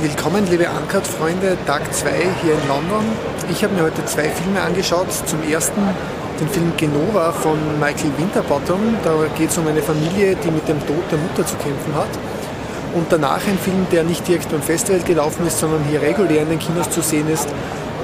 Willkommen, 0.00 0.46
liebe 0.48 0.68
Uncut-Freunde, 0.68 1.58
Tag 1.66 1.92
2 1.92 2.10
hier 2.42 2.52
in 2.52 2.68
London. 2.68 3.04
Ich 3.50 3.64
habe 3.64 3.74
mir 3.74 3.82
heute 3.82 4.04
zwei 4.04 4.28
Filme 4.28 4.60
angeschaut. 4.60 5.08
Zum 5.26 5.42
ersten 5.42 5.80
den 6.38 6.48
Film 6.48 6.72
Genova 6.76 7.32
von 7.32 7.58
Michael 7.80 8.12
Winterbottom. 8.16 8.96
Da 9.02 9.12
geht 9.36 9.50
es 9.50 9.58
um 9.58 9.66
eine 9.66 9.82
Familie, 9.82 10.36
die 10.36 10.52
mit 10.52 10.68
dem 10.68 10.78
Tod 10.86 11.02
der 11.10 11.18
Mutter 11.18 11.44
zu 11.44 11.56
kämpfen 11.56 11.96
hat. 11.96 12.10
Und 12.94 13.10
danach 13.10 13.44
ein 13.48 13.58
Film, 13.58 13.88
der 13.90 14.04
nicht 14.04 14.28
direkt 14.28 14.48
beim 14.52 14.62
Festival 14.62 15.00
gelaufen 15.00 15.44
ist, 15.48 15.58
sondern 15.58 15.82
hier 15.90 16.00
regulär 16.00 16.42
in 16.42 16.50
den 16.50 16.60
Kinos 16.60 16.88
zu 16.90 17.00
sehen 17.00 17.28
ist. 17.28 17.48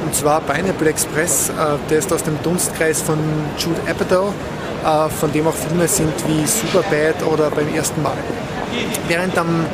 Und 0.04 0.16
zwar 0.16 0.40
Pineapple 0.40 0.88
Express. 0.88 1.50
Äh, 1.50 1.52
der 1.90 1.98
ist 1.98 2.12
aus 2.12 2.24
dem 2.24 2.42
Dunstkreis 2.42 3.02
von 3.02 3.18
Jude 3.56 3.80
Apatow, 3.88 4.32
äh, 4.84 5.08
von 5.10 5.30
dem 5.30 5.46
auch 5.46 5.54
Filme 5.54 5.86
sind 5.86 6.12
wie 6.26 6.44
Superbad 6.44 7.22
oder 7.32 7.50
beim 7.50 7.72
ersten 7.72 8.02
Mal. 8.02 8.16
Während 9.06 9.38
am 9.38 9.64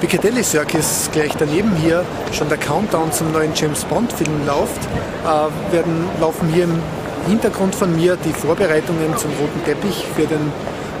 Piccadilly 0.00 0.42
Circus 0.44 1.10
gleich 1.12 1.32
daneben 1.36 1.74
hier 1.74 2.04
schon 2.32 2.48
der 2.48 2.58
Countdown 2.58 3.10
zum 3.10 3.32
neuen 3.32 3.52
James 3.54 3.82
Bond 3.84 4.12
Film 4.12 4.46
läuft, 4.46 4.80
äh, 5.24 5.48
werden, 5.72 6.08
laufen 6.20 6.48
hier 6.48 6.62
im 6.64 6.80
Hintergrund 7.26 7.74
von 7.74 7.96
mir 7.96 8.16
die 8.24 8.32
Vorbereitungen 8.32 9.16
zum 9.16 9.32
roten 9.32 9.64
Teppich 9.64 10.06
für 10.14 10.26
den 10.26 10.52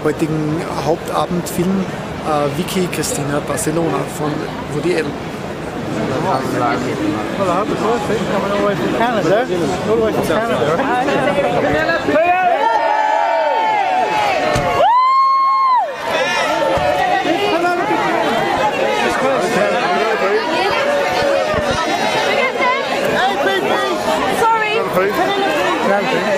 heutigen 0.02 0.60
Hauptabendfilm 0.84 1.84
äh, 2.26 2.48
Vicky 2.58 2.88
Christina 2.92 3.38
Barcelona 3.46 4.00
von 4.18 4.32
Woody 4.74 4.96
Allen. 4.96 5.12
Well, 7.38 7.48
I 7.48 7.54
hope 7.54 7.68
the 7.68 7.76
first 7.76 8.04
thing's 8.06 8.28
coming 8.32 8.50
all 8.50 8.58
the 8.58 8.64
way 8.66 8.74
from 8.74 8.92
Canada. 8.98 9.46
All 9.88 9.96
the 9.96 10.02
way 10.02 10.12
from 10.12 10.26
Canada, 10.26 10.76
proof? 24.98 25.16
No, 25.16 26.37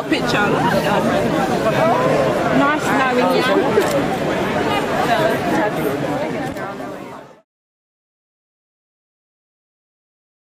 got 0.00 0.06
a 0.06 0.08
picture. 0.08 0.48
Nice 2.58 2.86
knowing 2.98 3.36
you. 5.64 5.69